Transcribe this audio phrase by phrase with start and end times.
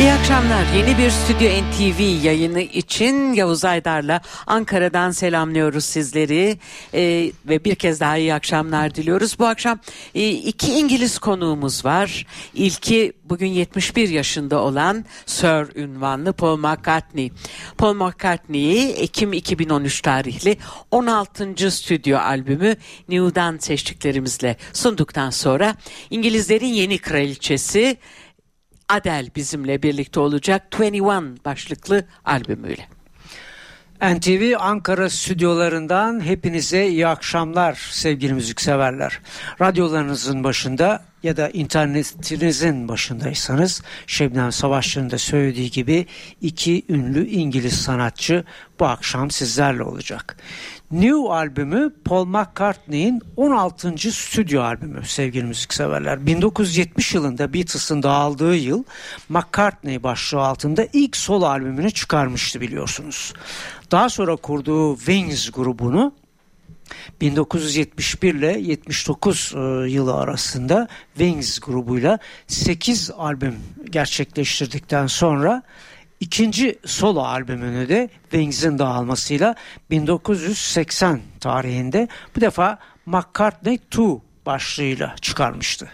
[0.00, 0.64] İyi akşamlar.
[0.76, 6.58] Yeni bir Stüdyo NTV yayını için Yavuz Aydar'la Ankara'dan selamlıyoruz sizleri
[6.94, 9.38] ee, ve bir kez daha iyi akşamlar diliyoruz.
[9.38, 9.78] Bu akşam
[10.14, 12.26] e, iki İngiliz konuğumuz var.
[12.54, 17.32] İlki bugün 71 yaşında olan Sir ünvanlı Paul McCartney.
[17.78, 20.56] Paul McCartney'i Ekim 2013 tarihli
[20.90, 21.70] 16.
[21.70, 22.76] stüdyo albümü
[23.08, 25.74] New'dan seçtiklerimizle sunduktan sonra
[26.10, 27.96] İngilizlerin yeni kraliçesi
[28.90, 32.88] Adele bizimle birlikte olacak 21 başlıklı albümüyle.
[34.02, 39.20] NTV Ankara stüdyolarından hepinize iyi akşamlar sevgili müzikseverler.
[39.60, 46.06] Radyolarınızın başında ya da internetinizin başındaysanız Şebnem Savaşçı'nın da söylediği gibi
[46.40, 48.44] iki ünlü İngiliz sanatçı
[48.80, 50.36] bu akşam sizlerle olacak.
[50.90, 54.12] New albümü Paul McCartney'in 16.
[54.12, 56.26] stüdyo albümü sevgili müzikseverler.
[56.26, 58.84] 1970 yılında Beatles'ın dağıldığı yıl
[59.28, 63.34] McCartney başlığı altında ilk solo albümünü çıkarmıştı biliyorsunuz.
[63.90, 66.12] Daha sonra kurduğu Wings grubunu
[67.20, 69.58] 1971 ile 79 e,
[69.90, 73.54] yılı arasında Wings grubuyla 8 albüm
[73.90, 75.62] gerçekleştirdikten sonra
[76.20, 79.54] ikinci solo albümünü de Wings'in dağılmasıyla
[79.90, 84.00] 1980 tarihinde bu defa McCartney 2
[84.46, 85.88] başlığıyla çıkarmıştı.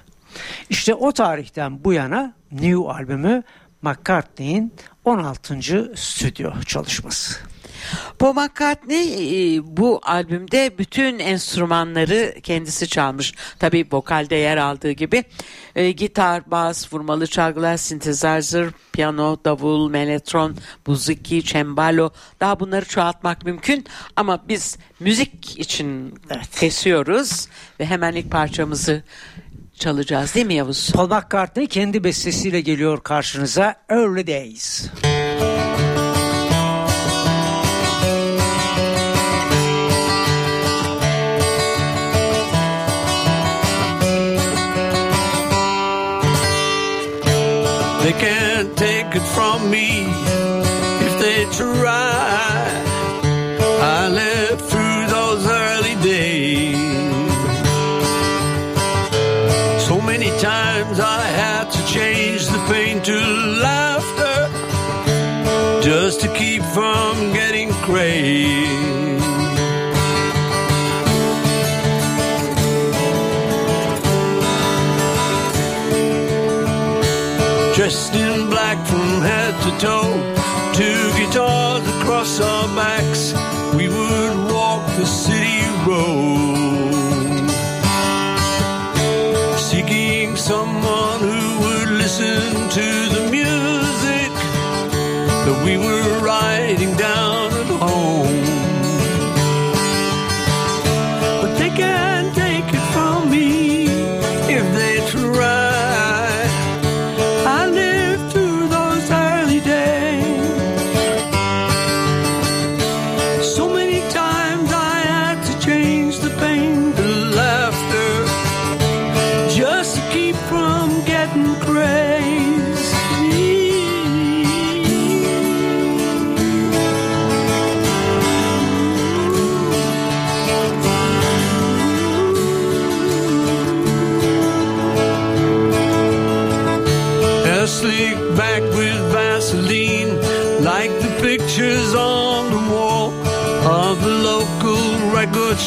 [0.71, 3.43] İşte o tarihten bu yana New albümü
[3.83, 4.75] McCartney'in
[5.05, 5.93] 16.
[5.95, 7.41] stüdyo çalışması.
[8.19, 13.35] Paul McCartney e, bu albümde bütün enstrümanları kendisi çalmış.
[13.59, 15.25] Tabi vokalde yer aldığı gibi
[15.77, 22.11] e, gitar, bas, vurmalı çalgılar, synthesizer, piyano, davul, melotron, buziki, cembalo
[22.41, 26.61] daha bunları çoğaltmak mümkün ama biz müzik için evet.
[26.61, 27.49] kesiyoruz
[27.81, 29.03] ve hemen ilk parçamızı
[29.79, 30.93] çalacağız değil mi Yavuz?
[30.93, 34.83] Paul McCartney kendi bestesiyle geliyor karşınıza Early Days.
[34.83, 35.26] Müzik
[48.07, 48.36] de que
[79.67, 80.13] to toe.
[80.75, 83.16] Two guitars across our backs,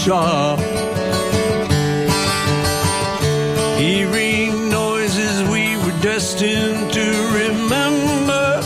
[0.08, 0.60] record.
[3.80, 8.62] Hearing noises we were destined to remember,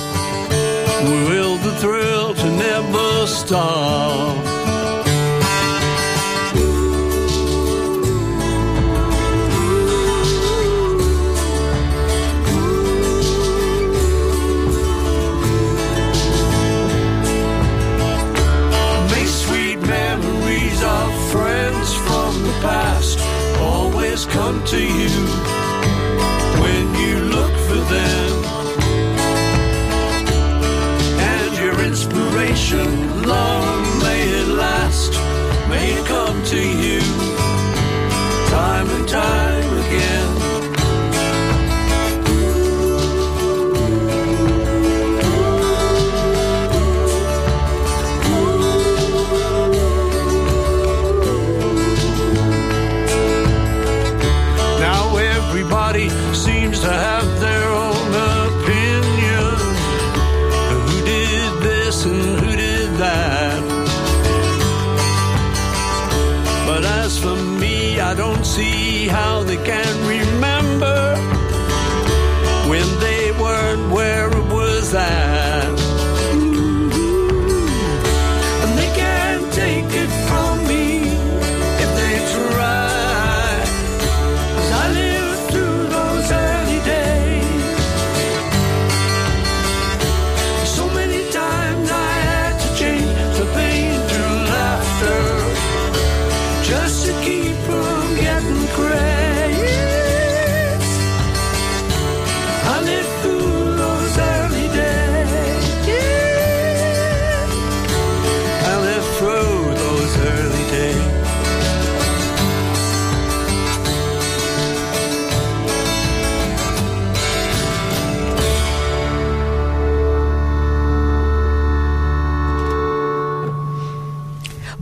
[1.29, 3.82] will the thrill to never stop.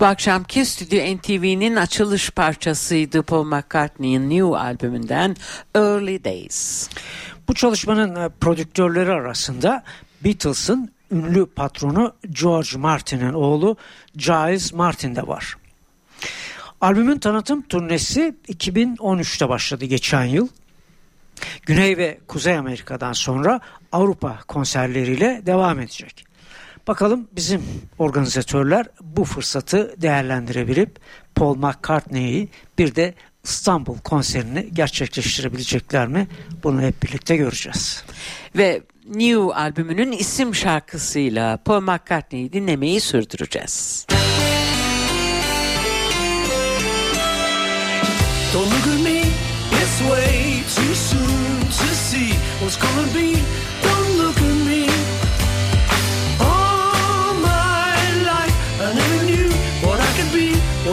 [0.01, 5.35] Bu akşamki Stüdyo NTV'nin açılış parçasıydı Paul McCartney'in New albümünden
[5.75, 6.89] Early Days.
[7.47, 9.83] Bu çalışmanın e, prodüktörleri arasında
[10.25, 13.77] Beatles'ın ünlü patronu George Martin'in oğlu
[14.15, 15.57] Giles Martin de var.
[16.81, 20.47] Albümün tanıtım turnesi 2013'te başladı geçen yıl.
[21.65, 23.59] Güney ve Kuzey Amerika'dan sonra
[23.91, 26.30] Avrupa konserleriyle devam edecek.
[26.87, 27.63] Bakalım bizim
[27.99, 30.99] organizatörler bu fırsatı değerlendirebilip
[31.35, 33.13] Paul McCartney'i bir de
[33.43, 36.27] İstanbul konserini gerçekleştirebilecekler mi?
[36.63, 38.03] Bunu hep birlikte göreceğiz.
[38.57, 38.81] Ve
[39.15, 44.05] New albümünün isim şarkısıyla Paul McCartney'i dinlemeyi sürdüreceğiz.
[48.53, 49.21] Don't look at me
[49.71, 53.60] this way too soon to see what's gonna be.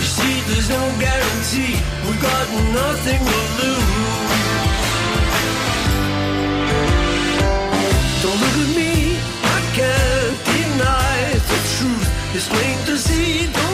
[0.00, 1.74] You see, there's no guarantee,
[2.06, 2.46] we've got
[2.80, 3.92] nothing to lose.
[8.22, 8.92] Don't look at me,
[9.56, 11.16] I can't deny
[11.50, 12.08] the truth.
[12.36, 13.73] It's plain to see, don't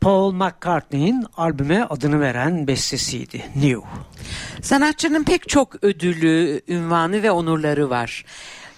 [0.00, 3.80] Paul McCartney'in albüme adını veren bestesiydi New.
[4.62, 8.24] Sanatçının pek çok ödülü, ünvanı ve onurları var.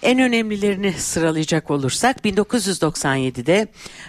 [0.02, 3.68] En önemlilerini sıralayacak olursak 1997'de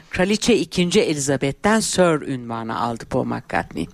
[0.10, 1.02] Kraliçe 2.
[1.02, 3.88] Elizabeth'ten Sir ünvanı aldı Paul McCartney.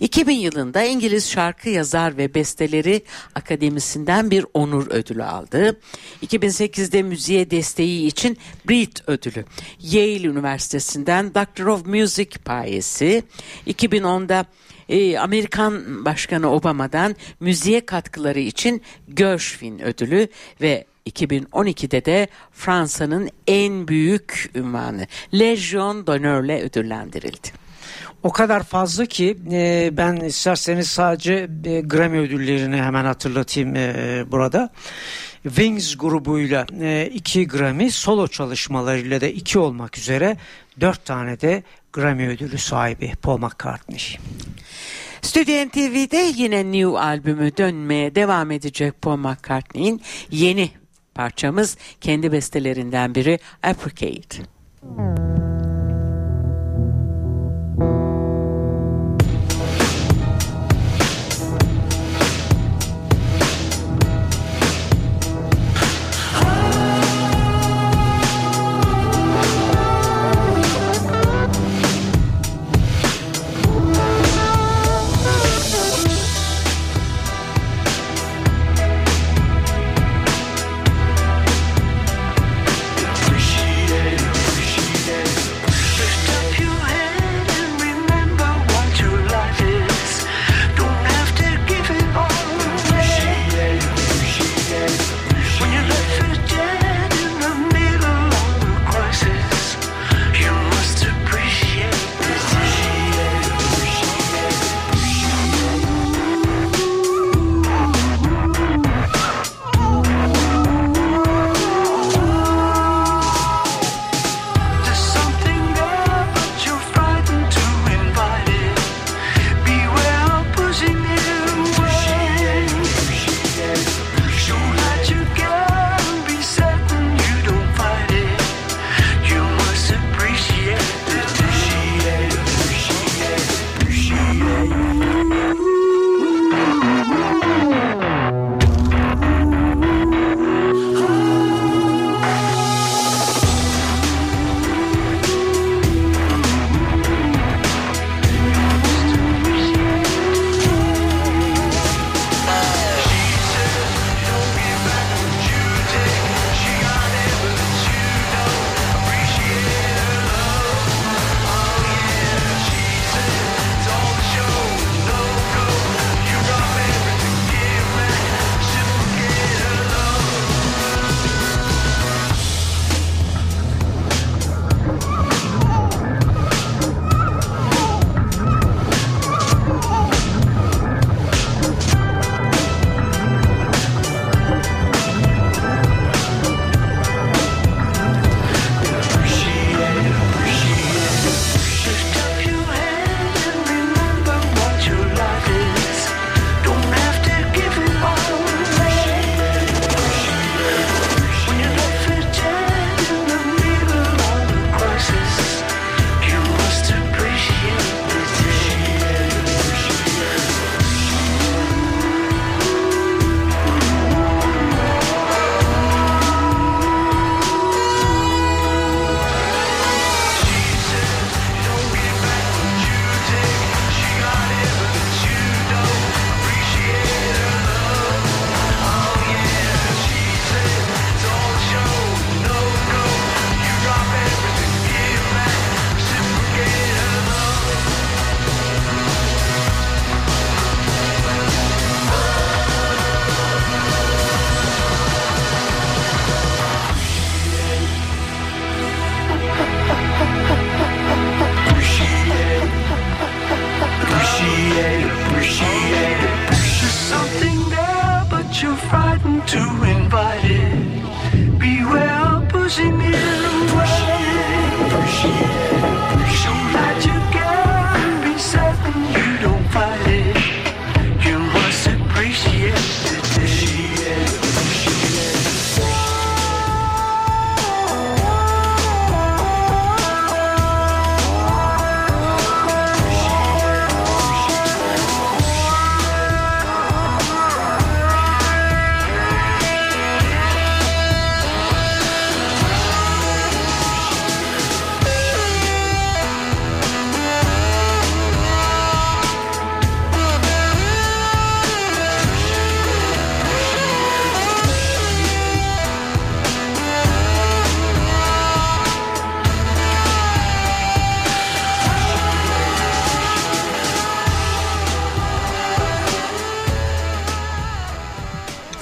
[0.00, 3.02] 2000 yılında İngiliz şarkı yazar ve besteleri
[3.34, 5.80] akademisinden bir onur ödülü aldı.
[6.22, 9.44] 2008'de müziğe desteği için Brit ödülü.
[9.80, 13.22] Yale Üniversitesi'nden Doctor of Music payesi.
[13.66, 14.44] 2010'da
[14.88, 18.82] e, Amerikan Başkanı Obama'dan müziğe katkıları için
[19.14, 20.28] Gershwin ödülü
[20.60, 27.64] ve 2012'de de Fransa'nın en büyük ünvanı Legion d'Honor'le ödüllendirildi.
[28.22, 34.70] O kadar fazla ki e, ben isterseniz sadece e, Grammy ödüllerini hemen hatırlatayım e, burada.
[35.42, 40.36] Wings grubuyla e, iki Grammy, solo çalışmalarıyla da iki olmak üzere
[40.80, 44.18] dört tane de Grammy ödülü sahibi Paul McCartney.
[45.22, 50.70] Stüdyo TV'de yine New albümü dönmeye devam edecek Paul McCartney'in yeni
[51.14, 54.42] parçamız kendi bestelerinden biri Apricate.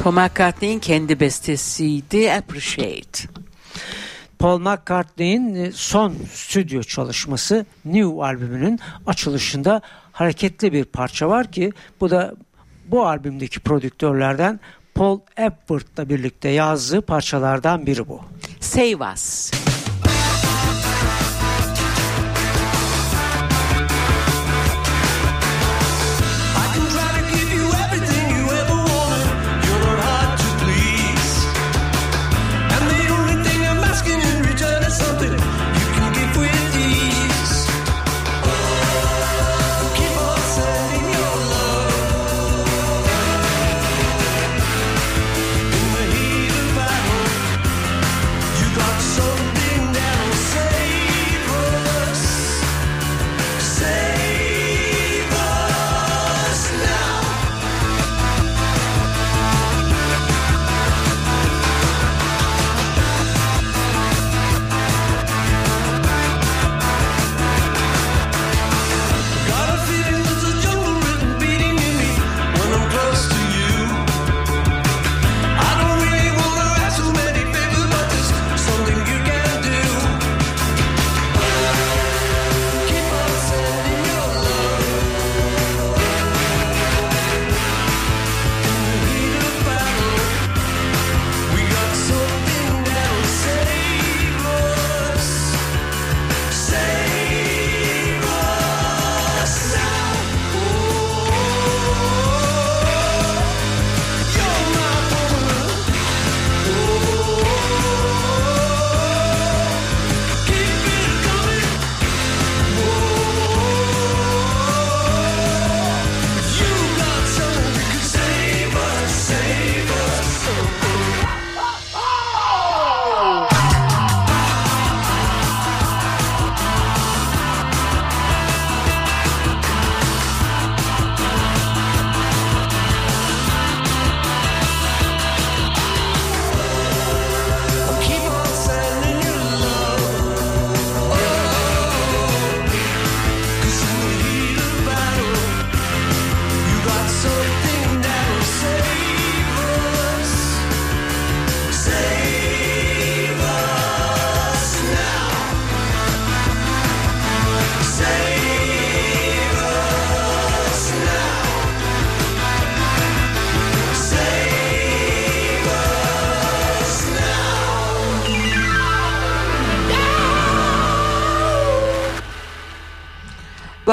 [0.03, 3.29] Paul McCartney'in kendi bestesiydi Appreciate.
[4.39, 9.81] Paul McCartney'in e, son stüdyo çalışması New albümünün açılışında
[10.13, 12.35] hareketli bir parça var ki bu da
[12.87, 14.61] bu albümdeki prodüktörlerden
[14.95, 18.21] Paul Epworth'la birlikte yazdığı parçalardan biri bu.
[18.61, 19.51] Save Us.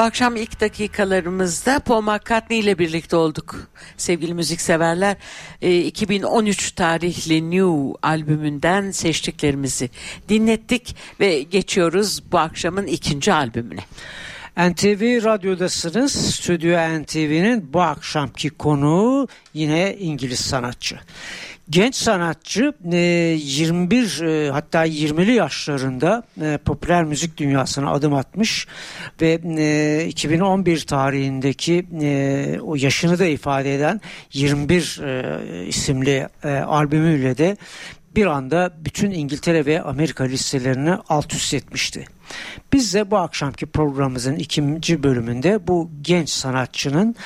[0.00, 3.56] Bu akşam ilk dakikalarımızda Paul McCartney ile birlikte olduk
[3.96, 5.16] sevgili müzikseverler.
[5.62, 9.90] E, 2013 tarihli New albümünden seçtiklerimizi
[10.28, 13.80] dinlettik ve geçiyoruz bu akşamın ikinci albümüne.
[14.56, 16.12] NTV Radyo'dasınız.
[16.12, 20.98] Stüdyo NTV'nin bu akşamki konuğu yine İngiliz sanatçı.
[21.70, 28.66] Genç sanatçı 21 e, e, hatta 20'li yaşlarında e, popüler müzik dünyasına adım atmış
[29.20, 31.86] ve 2011 tarihindeki
[32.62, 34.00] o yaşını da ifade eden
[34.32, 35.00] 21
[35.66, 36.28] isimli
[36.66, 37.56] albümüyle de
[38.16, 42.04] bir anda bütün İngiltere ve Amerika listelerini alt üst etmişti.
[42.72, 47.16] Biz de bu akşamki programımızın ikinci bölümünde bu genç sanatçının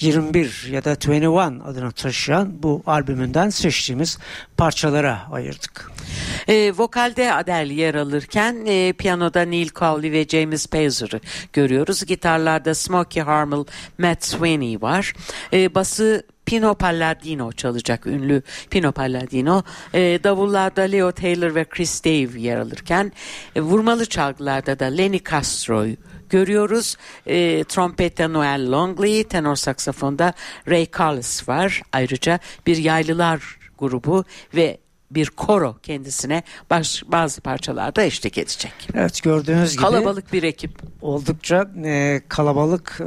[0.00, 4.18] 21 ya da 21 adını taşıyan bu albümünden seçtiğimiz
[4.56, 5.90] parçalara ayırdık.
[6.48, 11.20] E, vokalde Adele yer alırken e, piyanoda Neil Cowley ve James Pazer'ı
[11.52, 12.04] görüyoruz.
[12.04, 13.64] Gitarlarda Smokey Harmel,
[13.98, 15.12] Matt Sweeney var.
[15.52, 19.62] E, bası Pino Palladino çalacak ünlü Pino Palladino.
[19.94, 23.12] E, davullarda Leo Taylor ve Chris Dave yer alırken
[23.56, 25.96] e, vurmalı çalgılarda da Lenny Castro'yu
[26.30, 26.96] görüyoruz.
[27.26, 30.32] E, trompette Noel Longley, tenor saksafonda
[30.68, 31.82] Ray Carlos var.
[31.92, 34.83] Ayrıca bir yaylılar grubu ve
[35.14, 38.72] bir koro kendisine baş, bazı parçalarda eşlik edecek.
[38.94, 40.70] Evet gördüğünüz gibi kalabalık bir ekip.
[41.02, 43.04] Oldukça e, kalabalık e,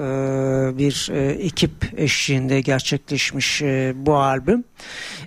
[0.77, 4.63] bir e, ekip eşliğinde gerçekleşmiş e, bu albüm.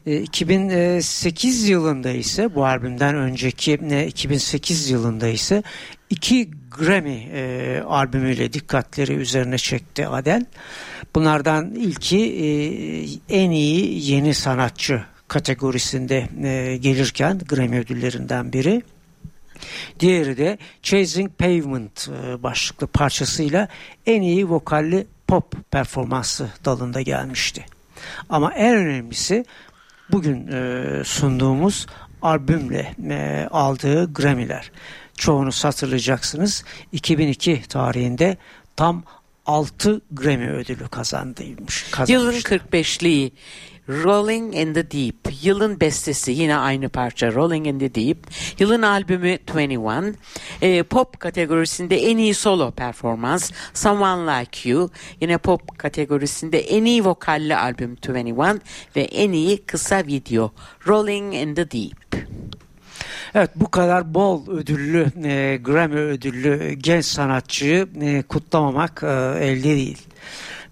[0.06, 5.62] E, 2008 yılında ise bu albümden önceki e, 2008 yılında ise
[6.10, 10.46] iki Grammy e, albümüyle dikkatleri üzerine çekti Adele.
[11.14, 12.46] Bunlardan ilki e,
[13.36, 18.82] en iyi yeni sanatçı kategorisinde e, gelirken Grammy ödüllerinden biri.
[20.00, 23.68] Diğeri de Chasing Pavement e, başlıklı parçasıyla
[24.06, 27.66] en iyi vokalli pop performansı dalında gelmişti.
[28.28, 29.44] Ama en önemlisi
[30.12, 31.86] bugün e, sunduğumuz
[32.22, 34.70] albümle e, aldığı Grammy'ler.
[35.16, 36.64] Çoğunu hatırlayacaksınız.
[36.92, 38.36] 2002 tarihinde
[38.76, 39.02] tam
[39.50, 41.86] 6 Grammy ödülü kazandıymış.
[42.08, 42.54] Yılın kazanmıştı.
[42.54, 43.30] 45'liği
[43.88, 45.16] Rolling in the Deep.
[45.42, 48.18] Yılın bestesi yine aynı parça Rolling in the Deep.
[48.58, 50.14] Yılın albümü 21.
[50.62, 54.90] Ee, pop kategorisinde en iyi solo performans Someone Like You.
[55.20, 58.60] Yine pop kategorisinde en iyi vokalli albüm 21
[58.96, 60.52] ve en iyi kısa video
[60.86, 62.30] Rolling in the Deep.
[63.34, 69.06] Evet bu kadar bol ödüllü e, Grammy ödüllü genç sanatçıyı e, kutlamamak e,
[69.44, 69.98] elde değil.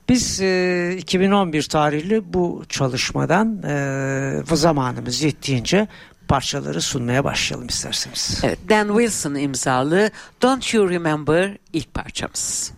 [0.09, 5.89] Biz e, 2011 tarihli bu çalışmadan e, zamanımız yettiğince
[6.29, 8.41] parçaları sunmaya başlayalım isterseniz.
[8.45, 10.11] Evet, Dan Wilson imzalı
[10.43, 12.73] Don't You Remember ilk parçamız.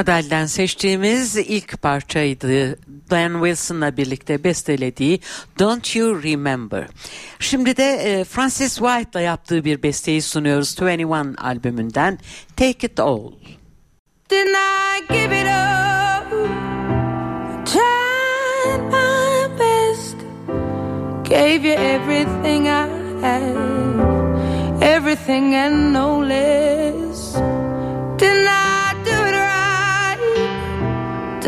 [0.00, 2.78] Adele'den seçtiğimiz ilk parçaydı.
[3.10, 5.20] Dan Wilson'la birlikte bestelediği
[5.58, 6.86] Don't You Remember.
[7.38, 12.18] Şimdi de e, Francis White'la yaptığı bir besteyi sunuyoruz 21 albümünden
[12.56, 13.32] Take It All.
[14.30, 16.30] Didn't I give it up?
[17.66, 20.16] Tried my best.
[21.28, 22.86] Gave you everything I
[23.22, 23.56] had.
[24.82, 27.09] Everything and no less.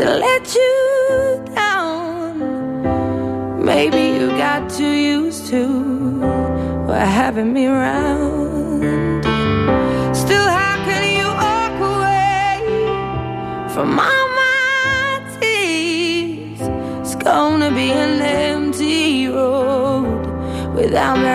[0.03, 2.35] To let you down.
[3.63, 6.19] Maybe you got too used to
[6.89, 9.23] having me around.
[10.13, 12.59] Still, how can you walk away
[13.73, 16.59] from all my tears?
[16.99, 20.25] It's gonna be an empty road
[20.75, 21.29] without me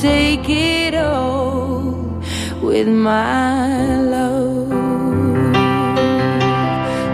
[0.00, 1.90] take it all
[2.62, 4.68] with my love.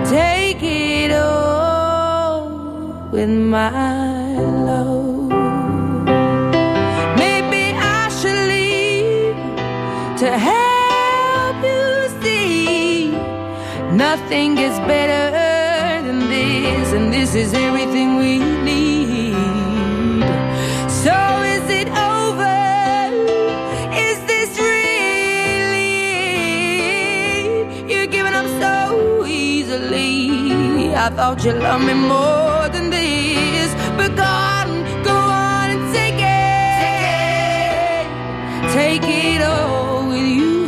[0.07, 4.37] Take it all with my
[4.69, 5.29] love.
[7.17, 9.37] Maybe I should leave
[10.19, 13.11] to help you see
[13.93, 15.31] nothing gets better
[16.07, 17.94] than this, and this is everything
[31.07, 34.69] I thought you loved me more than this, but go on,
[35.03, 38.07] go on and take it,
[38.73, 40.65] take it all with you.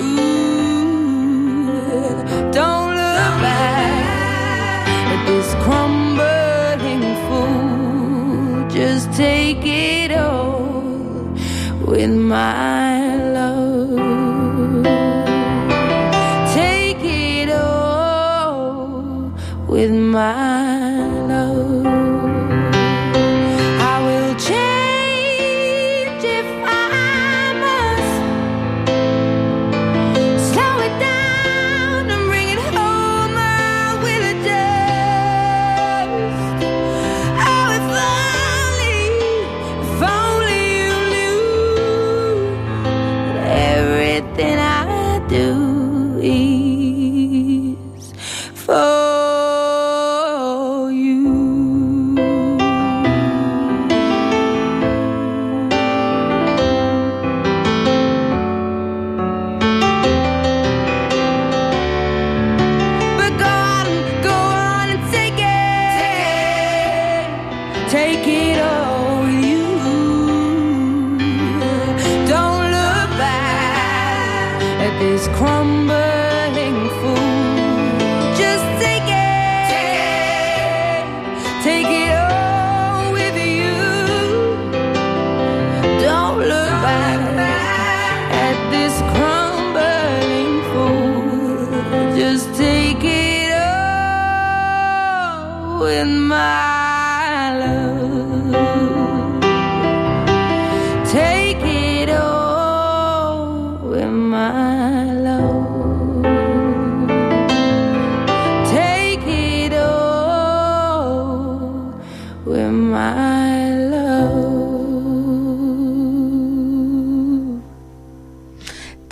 [2.52, 8.68] Don't look back at this crumbling fool.
[8.68, 11.32] Just take it all
[11.86, 12.95] with my
[19.76, 20.85] with my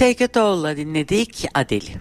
[0.04, 1.92] All'la dinledik Adele.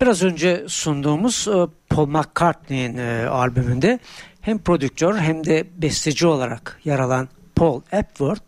[0.00, 3.98] Biraz önce sunduğumuz e, Paul McCartney'in e, albümünde
[4.40, 8.42] hem prodüktör hem de besteci olarak yer alan Paul Epworth,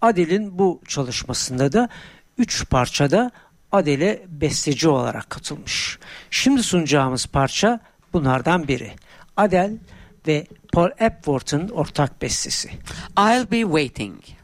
[0.00, 1.88] Adele'in bu çalışmasında da
[2.38, 3.30] 3 parçada
[3.72, 5.98] Adele besteci olarak katılmış.
[6.30, 7.80] Şimdi sunacağımız parça
[8.12, 8.92] bunlardan biri.
[9.36, 9.72] Adele
[10.26, 12.68] ve Paul Epworth'ın ortak bestesi.
[13.18, 14.37] I'll Be Waiting.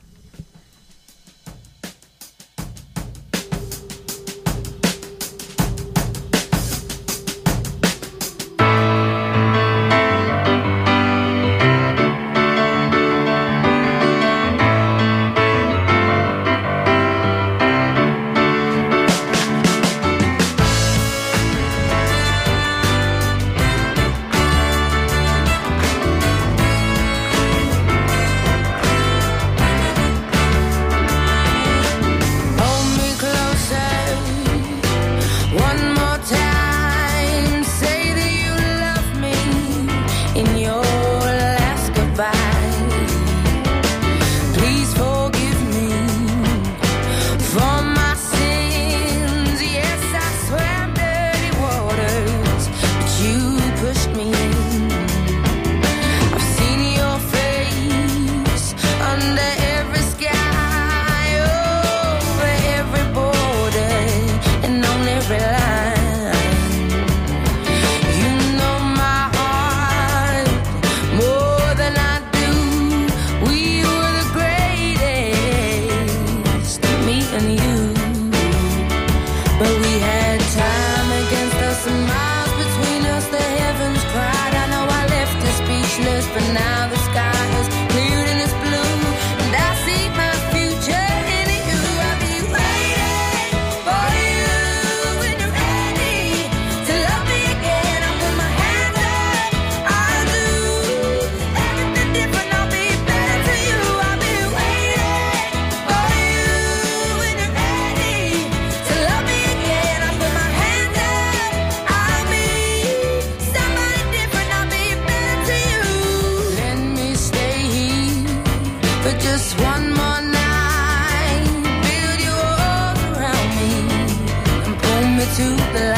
[125.35, 125.43] to
[125.73, 125.94] the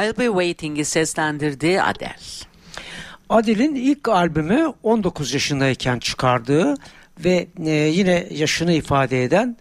[0.00, 2.16] I'll Be Waiting'i seslendirdiği Adele.
[3.28, 6.74] Adele'in ilk albümü 19 yaşındayken çıkardığı
[7.24, 9.56] ve e, yine yaşını ifade eden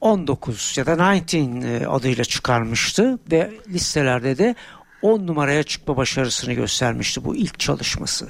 [0.00, 4.54] 19 ya da 19 e, adıyla çıkarmıştı ve listelerde de
[5.02, 8.28] 10 numaraya çıkma başarısını göstermişti bu ilk çalışması.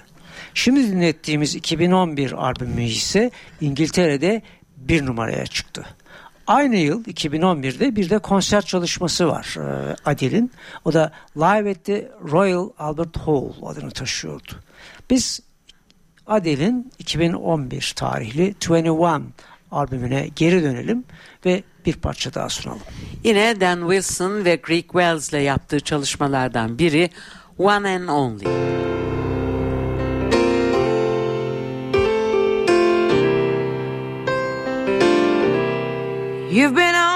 [0.54, 4.42] Şimdi dinlettiğimiz 2011 albümü ise İngiltere'de
[4.76, 5.86] 1 numaraya çıktı.
[6.46, 10.52] Aynı yıl 2011'de bir de konser çalışması var e, Adil'in.
[10.84, 14.52] O da Live at the Royal Albert Hall adını taşıyordu.
[15.10, 15.40] Biz
[16.26, 19.22] Adil'in 2011 tarihli 21
[19.70, 21.04] albümüne geri dönelim
[21.46, 22.82] ve bir parça daha sunalım.
[23.24, 27.10] Yine Dan Wilson ve Greg Wells ile yaptığı çalışmalardan biri
[27.58, 28.44] One and Only.
[36.56, 37.15] You've been on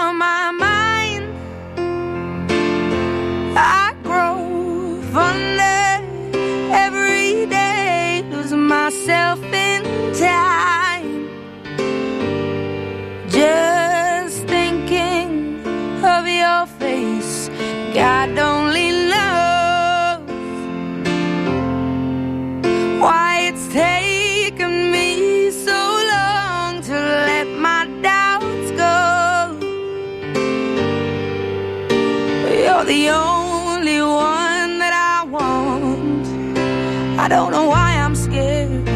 [37.30, 38.88] don't know why I'm scared.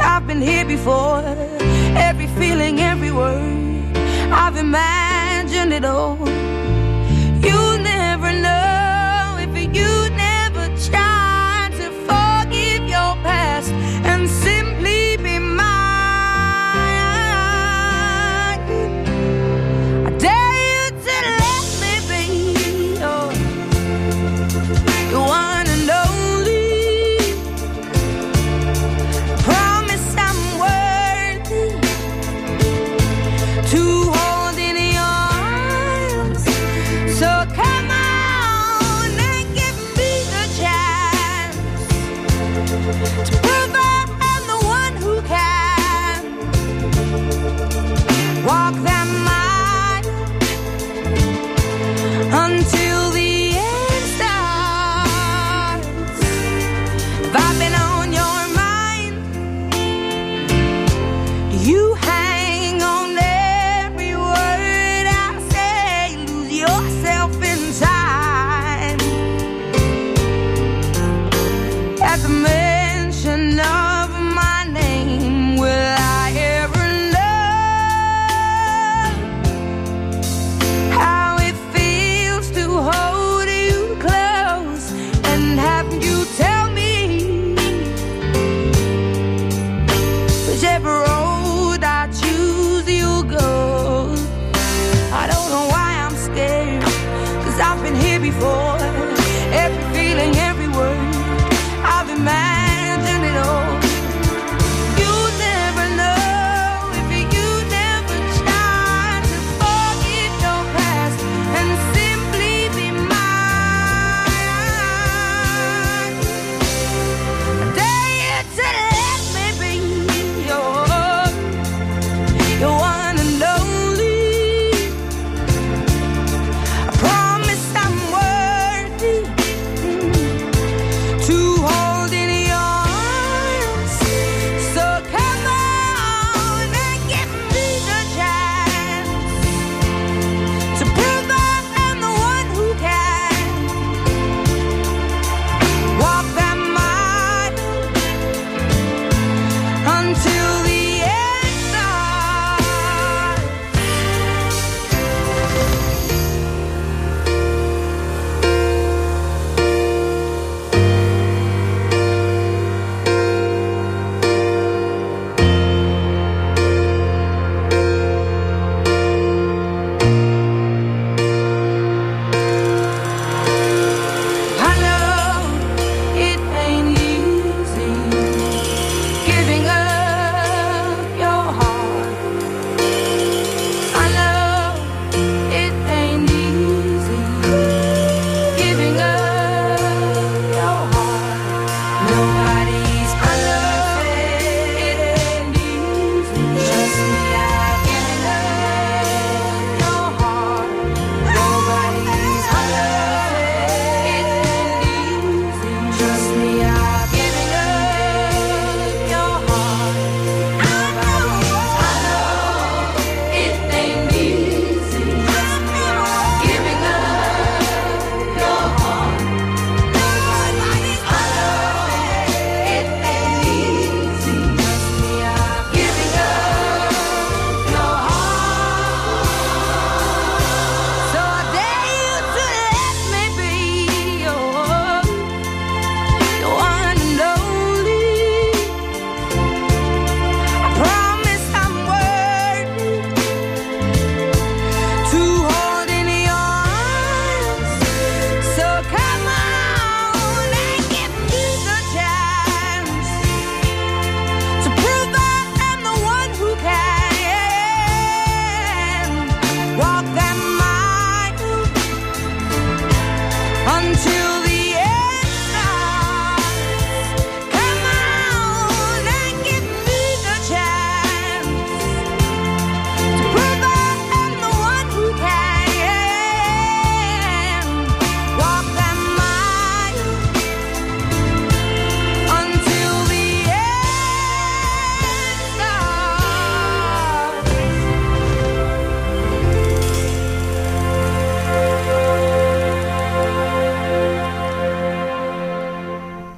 [0.00, 1.24] I've been here before.
[1.96, 3.96] Every feeling, every word.
[4.32, 6.43] I've imagined it all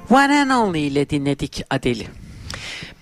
[0.09, 2.07] One and Only ile dinledik Adeli.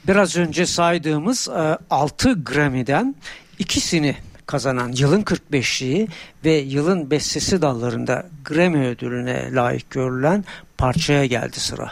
[0.08, 1.50] Biraz önce saydığımız
[1.90, 3.16] 6 Grammy'den
[3.60, 6.08] ikisini kazanan yılın 45'liği
[6.46, 10.46] ve yılın bestesi dallarında Grammy ödülüne layık görülen
[10.78, 11.92] parçaya geldi sıra.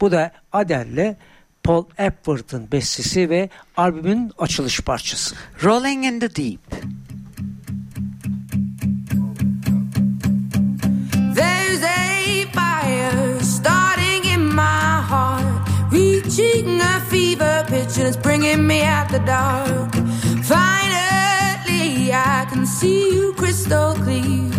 [0.00, 1.16] Bu da Adele'le
[1.62, 5.36] Paul Epworth'ın bestesi ve albümün açılış parçası.
[5.64, 6.60] Rolling in the Deep.
[16.36, 19.94] Reaching a fever pitch, and it's bringing me out the dark.
[20.44, 24.50] Finally, I can see you crystal clear.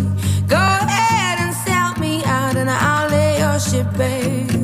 [0.48, 4.57] Go ahead and sell me out, and I'll lay your ship bare.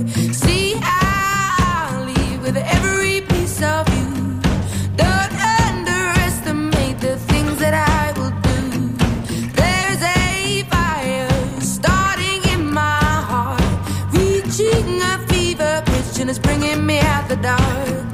[16.37, 18.14] It's bringing me out the dark.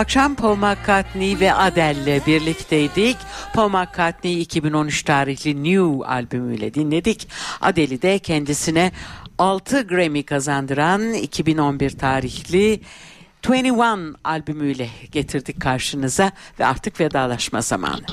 [0.00, 3.16] Akşam Paul McCartney ve Adele'le birlikteydik.
[3.54, 7.28] Paul McCartney 2013 tarihli New albümüyle dinledik.
[7.60, 8.92] Adele'i de kendisine
[9.38, 12.80] 6 Grammy kazandıran 2011 tarihli
[13.48, 18.06] 21 albümüyle getirdik karşınıza ve artık vedalaşma zamanı.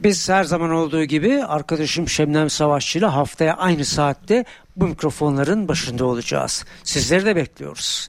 [0.00, 4.44] Biz her zaman olduğu gibi arkadaşım Şebnem Savaşçı ile haftaya aynı saatte
[4.76, 6.64] bu mikrofonların başında olacağız.
[6.84, 8.08] Sizleri de bekliyoruz.